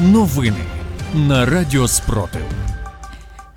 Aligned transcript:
Новини 0.00 0.64
на 1.14 1.46
Радіо 1.46 1.88
Спротив. 1.88 2.40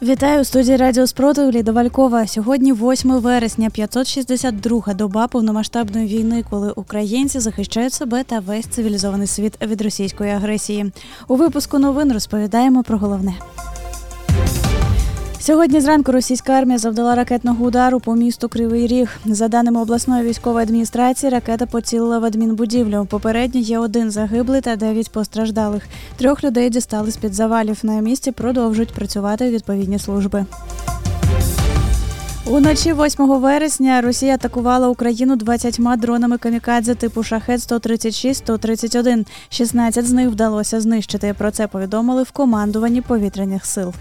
Вітаю 0.02 0.42
у 0.42 0.44
студії 0.44 0.78
Радіо 0.78 1.08
Спротив 1.08 1.52
Ліда 1.52 1.72
Валькова. 1.72 2.28
Сьогодні 2.28 2.74
8 2.74 3.12
вересня, 3.12 3.70
562 3.70 4.94
доба 4.94 5.28
повномасштабної 5.28 6.08
війни, 6.08 6.44
коли 6.50 6.72
українці 6.72 7.40
захищають 7.40 7.94
себе 7.94 8.24
та 8.24 8.40
весь 8.40 8.66
цивілізований 8.66 9.28
світ 9.28 9.62
від 9.62 9.82
російської 9.82 10.32
агресії. 10.32 10.92
У 11.28 11.36
випуску 11.36 11.80
новин 11.80 12.14
розповідаємо 12.14 12.84
про 12.84 12.98
головне. 12.98 13.34
Сьогодні 15.42 15.82
зранку 15.82 16.12
російська 16.12 16.54
армія 16.54 16.78
завдала 16.78 17.16
ракетного 17.16 17.66
удару 17.66 18.00
по 18.00 18.16
місту 18.16 18.50
Кривий 18.50 18.88
Ріг. 18.88 19.10
За 19.26 19.48
даними 19.48 19.82
обласної 19.82 20.24
військової 20.24 20.64
адміністрації, 20.64 21.30
ракета 21.30 21.66
поцілила 21.66 22.20
в 22.20 22.26
адмінбудівлю. 22.26 23.08
Попередньо 23.10 23.62
є 23.62 23.80
один 23.80 24.12
загиблий 24.12 24.62
та 24.62 24.76
дев'ять 24.76 25.12
постраждалих. 25.12 25.84
Трьох 26.18 26.44
людей 26.44 26.70
дістали 26.70 27.12
з 27.12 27.18
під 27.18 27.34
завалів. 27.34 27.80
На 27.84 28.02
місці 28.02 28.32
продовжують 28.32 28.94
працювати 28.94 29.50
відповідні 29.50 30.00
служби. 30.00 30.46
Уночі 32.46 32.94
8 32.94 33.28
вересня 33.28 34.02
Росія 34.02 34.34
атакувала 34.34 34.88
Україну 34.90 35.36
20 35.36 35.80
дронами 35.98 36.38
камікадзе 36.38 36.96
типу 36.96 37.24
шахет 37.24 37.62
136 37.62 38.38
131 38.38 39.26
16 39.50 40.06
з 40.06 40.12
них 40.12 40.30
вдалося 40.30 40.82
знищити. 40.82 41.36
Про 41.38 41.52
це 41.52 41.68
повідомили 41.68 42.24
в 42.24 42.32
командуванні 42.32 43.02
повітряних 43.02 43.66
сил. 43.66 43.94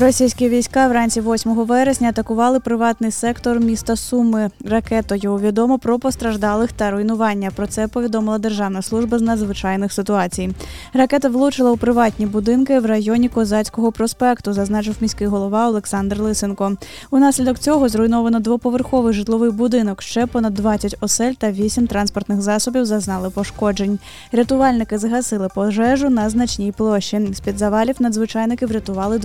Російські 0.00 0.48
війська 0.48 0.88
вранці 0.88 1.20
8 1.20 1.54
вересня 1.54 2.08
атакували 2.08 2.60
приватний 2.60 3.10
сектор 3.10 3.60
міста 3.60 3.96
Суми 3.96 4.50
ракетою. 4.64 5.36
Відомо 5.36 5.78
про 5.78 5.98
постраждалих 5.98 6.72
та 6.72 6.90
руйнування. 6.90 7.50
Про 7.56 7.66
це 7.66 7.88
повідомила 7.88 8.38
Державна 8.38 8.82
служба 8.82 9.18
з 9.18 9.22
надзвичайних 9.22 9.92
ситуацій. 9.92 10.50
Ракета 10.94 11.28
влучила 11.28 11.70
у 11.70 11.76
приватні 11.76 12.26
будинки 12.26 12.78
в 12.78 12.86
районі 12.86 13.28
Козацького 13.28 13.92
проспекту, 13.92 14.52
зазначив 14.52 14.96
міський 15.00 15.26
голова 15.26 15.68
Олександр 15.68 16.20
Лисенко. 16.20 16.72
Унаслідок 17.10 17.58
цього 17.58 17.88
зруйновано 17.88 18.40
двоповерховий 18.40 19.14
житловий 19.14 19.50
будинок. 19.50 20.02
Ще 20.02 20.26
понад 20.26 20.54
20 20.54 20.96
осель 21.00 21.32
та 21.32 21.50
8 21.50 21.86
транспортних 21.86 22.42
засобів 22.42 22.84
зазнали 22.84 23.30
пошкоджень. 23.30 23.98
Рятувальники 24.32 24.98
згасили 24.98 25.48
пожежу 25.54 26.10
на 26.10 26.30
значній 26.30 26.72
площі. 26.72 27.28
З 27.32 27.40
під 27.40 27.58
завалів 27.58 27.96
надзвичайники 27.98 28.66
врятували 28.66 29.18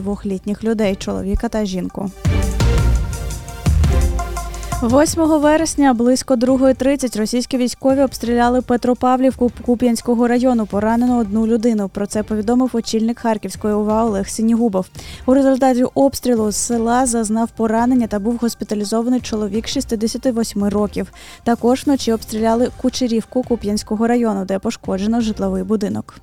людей 0.63 0.95
чоловіка 0.95 1.49
та 1.49 1.65
жінку. 1.65 2.11
8 4.83 5.21
вересня 5.23 5.93
близько 5.93 6.35
2.30 6.35 7.19
російські 7.19 7.57
військові 7.57 8.01
обстріляли 8.01 8.61
Петропавлівку 8.61 9.51
Куп'янського 9.61 10.27
району. 10.27 10.65
Поранено 10.65 11.17
одну 11.17 11.47
людину. 11.47 11.89
Про 11.89 12.05
це 12.05 12.23
повідомив 12.23 12.69
очільник 12.73 13.19
Харківської 13.19 13.73
ОВА 13.73 14.03
Олег 14.03 14.27
Сінігубов. 14.27 14.85
У 15.25 15.33
результаті 15.33 15.83
обстрілу 15.83 16.51
з 16.51 16.55
села 16.55 17.05
зазнав 17.05 17.49
поранення 17.49 18.07
та 18.07 18.19
був 18.19 18.37
госпіталізований 18.41 19.19
чоловік 19.19 19.67
68 19.67 20.63
років. 20.63 21.11
Також 21.43 21.83
вночі 21.85 22.13
обстріляли 22.13 22.69
Кучерівку 22.81 23.43
Куп'янського 23.43 24.07
району, 24.07 24.45
де 24.45 24.59
пошкоджено 24.59 25.21
житловий 25.21 25.63
будинок. 25.63 26.15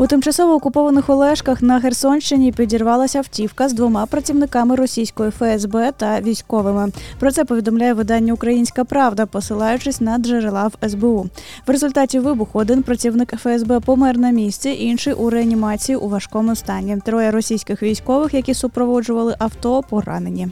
У 0.00 0.06
тимчасово 0.06 0.54
окупованих 0.54 1.10
Олешках 1.10 1.62
на 1.62 1.80
Херсонщині 1.80 2.52
підірвалася 2.52 3.18
автівка 3.18 3.68
з 3.68 3.72
двома 3.72 4.06
працівниками 4.06 4.76
російської 4.76 5.30
ФСБ 5.30 5.92
та 5.96 6.20
військовими. 6.20 6.92
Про 7.18 7.30
це 7.32 7.44
повідомляє 7.44 7.92
видання 7.92 8.32
Українська 8.32 8.84
Правда, 8.84 9.26
посилаючись 9.26 10.00
на 10.00 10.18
джерела 10.18 10.66
в 10.66 10.88
СБУ. 10.88 11.26
В 11.66 11.70
результаті 11.70 12.18
вибуху 12.18 12.58
один 12.58 12.82
працівник 12.82 13.34
ФСБ 13.36 13.80
помер 13.80 14.18
на 14.18 14.30
місці, 14.30 14.70
інший 14.80 15.12
у 15.12 15.30
реанімації 15.30 15.96
у 15.96 16.08
важкому 16.08 16.56
стані. 16.56 16.98
Троє 17.04 17.30
російських 17.30 17.82
військових, 17.82 18.34
які 18.34 18.54
супроводжували 18.54 19.34
авто, 19.38 19.82
поранені. 19.90 20.48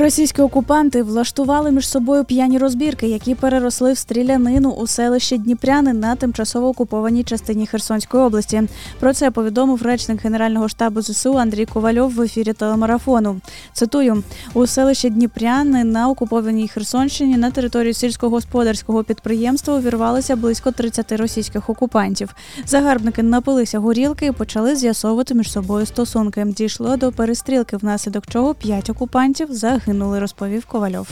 Російські 0.00 0.42
окупанти 0.42 1.02
влаштували 1.02 1.70
між 1.70 1.88
собою 1.88 2.24
п'яні 2.24 2.58
розбірки, 2.58 3.08
які 3.08 3.34
переросли 3.34 3.92
в 3.92 3.98
стрілянину 3.98 4.70
у 4.70 4.86
селищі 4.86 5.38
Дніпряни 5.38 5.92
на 5.92 6.16
тимчасово 6.16 6.68
окупованій 6.68 7.24
частині 7.24 7.66
Херсонської 7.66 8.22
області. 8.22 8.62
Про 9.00 9.14
це 9.14 9.30
повідомив 9.30 9.82
речник 9.82 10.22
Генерального 10.22 10.68
штабу 10.68 11.02
ЗСУ 11.02 11.38
Андрій 11.38 11.66
Ковальов 11.66 12.14
в 12.14 12.22
ефірі 12.22 12.52
телемарафону. 12.52 13.40
Цитую 13.72 14.22
у 14.54 14.66
селищі 14.66 15.10
Дніпряни 15.10 15.84
на 15.84 16.08
окупованій 16.08 16.68
Херсонщині 16.68 17.36
на 17.36 17.50
територію 17.50 17.94
сільськогосподарського 17.94 19.04
підприємства 19.04 19.74
увірвалися 19.74 20.36
близько 20.36 20.72
30 20.72 21.12
російських 21.12 21.70
окупантів. 21.70 22.34
Загарбники 22.66 23.22
напилися 23.22 23.78
горілки 23.78 24.26
і 24.26 24.32
почали 24.32 24.76
з'ясовувати 24.76 25.34
між 25.34 25.52
собою 25.52 25.86
стосунки. 25.86 26.44
Дійшло 26.46 26.96
до 26.96 27.12
перестрілки, 27.12 27.76
внаслідок 27.76 28.26
чого 28.26 28.54
п'ять 28.54 28.90
окупантів 28.90 29.48
загинули 29.50 29.87
загинули, 29.88 30.18
розповів 30.20 30.66
Ковальов. 30.66 31.08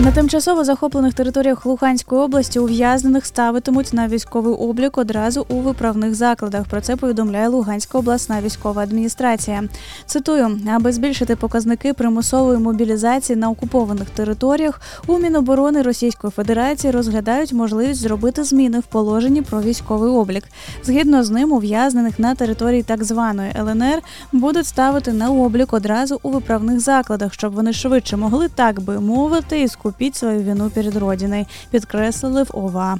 На 0.00 0.12
тимчасово 0.12 0.64
захоплених 0.64 1.14
територіях 1.14 1.66
Луганської 1.66 2.20
області 2.20 2.58
ув'язнених 2.58 3.26
ставитимуть 3.26 3.92
на 3.92 4.08
військовий 4.08 4.54
облік 4.54 4.98
одразу 4.98 5.46
у 5.48 5.54
виправних 5.54 6.14
закладах. 6.14 6.64
Про 6.64 6.80
це 6.80 6.96
повідомляє 6.96 7.48
Луганська 7.48 7.98
обласна 7.98 8.40
військова 8.40 8.82
адміністрація. 8.82 9.64
Цитую, 10.06 10.60
аби 10.74 10.92
збільшити 10.92 11.36
показники 11.36 11.92
примусової 11.92 12.58
мобілізації 12.58 13.36
на 13.36 13.50
окупованих 13.50 14.10
територіях, 14.10 14.80
у 15.06 15.18
Міноборони 15.18 15.82
Російської 15.82 16.30
Федерації 16.30 16.90
розглядають 16.90 17.52
можливість 17.52 18.00
зробити 18.00 18.44
зміни 18.44 18.78
в 18.78 18.86
положенні 18.86 19.42
про 19.42 19.62
військовий 19.62 20.10
облік. 20.10 20.44
Згідно 20.84 21.24
з 21.24 21.30
ним, 21.30 21.52
ув'язнених 21.52 22.18
на 22.18 22.34
території 22.34 22.82
так 22.82 23.04
званої 23.04 23.52
ЛНР 23.58 24.02
будуть 24.32 24.66
ставити 24.66 25.12
на 25.12 25.30
облік 25.30 25.72
одразу 25.72 26.20
у 26.22 26.30
виправних 26.30 26.80
закладах, 26.80 27.34
щоб 27.34 27.54
вони 27.54 27.72
швидше 27.72 28.16
могли 28.16 28.48
так 28.48 28.80
би 28.80 29.00
мовити 29.00 29.60
і 29.60 29.68
искупить 29.86 30.16
свою 30.16 30.40
вину 30.40 30.70
перед 30.70 30.96
родиною, 30.96 31.46
підкреслили 31.70 32.42
в 32.42 32.50
ОВА. 32.52 32.96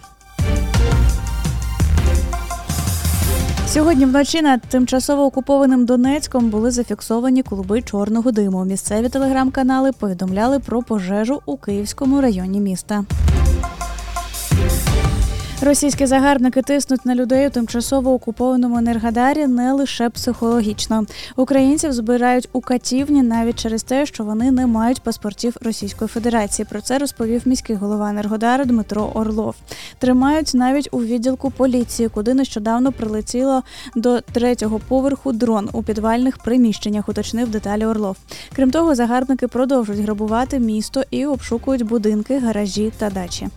Сьогодні 3.69 4.05
вночі 4.05 4.43
над 4.43 4.61
тимчасово 4.63 5.25
окупованим 5.25 5.85
Донецьком 5.85 6.51
були 6.51 6.71
зафіксовані 6.71 7.43
клуби 7.43 7.83
чорного 7.83 8.33
диму. 8.33 8.65
Місцеві 8.65 9.09
телеграм-канали 9.09 9.93
повідомляли 9.93 10.59
про 10.59 10.83
пожежу 10.83 11.41
у 11.47 11.57
Київському 11.57 12.21
районі 12.21 12.61
міста. 12.61 13.05
Російські 15.63 16.07
загарбники 16.07 16.63
тиснуть 16.63 17.07
на 17.07 17.15
людей 17.15 17.47
у 17.47 17.51
тимчасово 17.51 18.13
окупованому 18.13 18.79
Енергодарі 18.79 19.47
не 19.47 19.73
лише 19.73 20.11
психологічно. 20.11 21.07
Українців 21.37 21.93
збирають 21.93 22.49
у 22.53 22.61
катівні 22.61 23.23
навіть 23.23 23.59
через 23.59 23.83
те, 23.83 24.07
що 24.07 24.25
вони 24.25 24.51
не 24.51 24.67
мають 24.67 25.03
паспортів 25.03 25.57
Російської 25.61 26.09
Федерації. 26.09 26.67
Про 26.71 26.81
це 26.81 26.99
розповів 26.99 27.43
міський 27.45 27.77
голова 27.77 28.11
Енергодару 28.11 28.65
Дмитро 28.65 29.11
Орлов. 29.15 29.55
Тримають 29.99 30.55
навіть 30.55 30.89
у 30.93 30.99
відділку 30.99 31.51
поліції, 31.51 32.09
куди 32.09 32.35
нещодавно 32.35 32.93
прилетіло 32.93 33.63
до 33.95 34.21
третього 34.21 34.81
поверху 34.89 35.33
дрон 35.33 35.69
у 35.73 35.83
підвальних 35.83 36.39
приміщеннях. 36.39 37.09
Уточнив 37.09 37.49
деталі 37.49 37.87
Орлов. 37.87 38.17
Крім 38.57 38.71
того, 38.71 38.95
загарбники 38.95 39.49
продовжують 39.49 40.03
грабувати 40.03 40.59
місто 40.59 41.03
і 41.11 41.27
обшукують 41.27 41.83
будинки, 41.83 42.39
гаражі 42.39 42.93
та 42.99 43.11
дачі. 43.11 43.49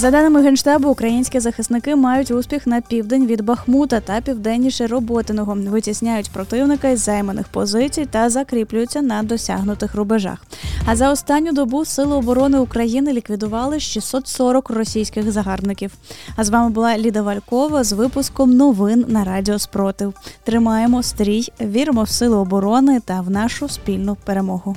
За 0.00 0.10
даними 0.10 0.42
генштабу, 0.42 0.88
українські 0.88 1.40
захисники 1.40 1.96
мають 1.96 2.30
успіх 2.30 2.66
на 2.66 2.80
південь 2.80 3.26
від 3.26 3.44
Бахмута 3.44 4.00
та 4.00 4.20
південніше 4.20 4.86
Роботиного. 4.86 5.54
Витісняють 5.54 6.30
противника 6.30 6.88
із 6.88 7.00
займаних 7.00 7.48
позицій 7.48 8.06
та 8.10 8.30
закріплюються 8.30 9.02
на 9.02 9.22
досягнутих 9.22 9.94
рубежах. 9.94 10.42
А 10.86 10.96
за 10.96 11.10
останню 11.10 11.52
добу 11.52 11.84
Сили 11.84 12.16
оборони 12.16 12.58
України 12.58 13.12
ліквідували 13.12 13.80
640 13.80 14.70
російських 14.70 15.32
загарбників. 15.32 15.92
А 16.36 16.44
з 16.44 16.50
вами 16.50 16.70
була 16.70 16.98
Ліда 16.98 17.22
Валькова 17.22 17.84
з 17.84 17.92
випуском 17.92 18.56
новин 18.56 19.04
на 19.08 19.24
Радіо 19.24 19.58
Спротив. 19.58 20.14
Тримаємо 20.44 21.02
стрій, 21.02 21.48
віримо 21.60 22.02
в 22.02 22.08
сили 22.08 22.36
оборони 22.36 23.00
та 23.00 23.20
в 23.20 23.30
нашу 23.30 23.68
спільну 23.68 24.16
перемогу. 24.24 24.76